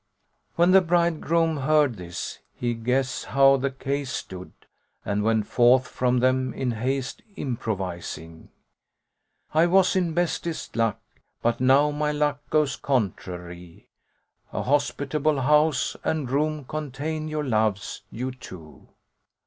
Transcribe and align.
When 0.55 0.71
the 0.71 0.81
bridegroom 0.81 1.57
heard 1.57 1.97
this, 1.97 2.39
he 2.55 2.73
guess 2.73 3.25
how 3.25 3.57
the 3.57 3.69
case 3.69 4.09
stood 4.11 4.51
and 5.05 5.21
went 5.21 5.45
forth 5.45 5.87
from 5.87 6.21
them 6.21 6.55
in 6.55 6.71
hast 6.71 7.21
improvising, 7.35 8.49
"I 9.53 9.67
was 9.67 9.95
in 9.95 10.15
bestest 10.15 10.75
luck, 10.75 10.99
but 11.43 11.59
now 11.61 11.91
my 11.91 12.11
luck 12.11 12.39
goes 12.49 12.77
contrary: 12.77 13.89
* 14.19 14.51
A 14.51 14.63
hospitable 14.63 15.41
house 15.41 15.95
and 16.03 16.27
room 16.31 16.65
contain 16.65 17.27
your 17.27 17.43
loves, 17.43 18.01
you 18.09 18.31
two!" 18.31 18.89